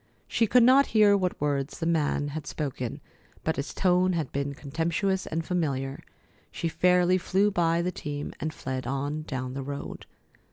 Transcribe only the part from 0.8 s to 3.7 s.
hear what words the man had spoken, but